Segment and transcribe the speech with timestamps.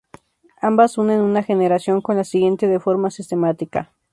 [0.61, 3.93] Ambas unen a una generación con la siguiente de forma sistemática.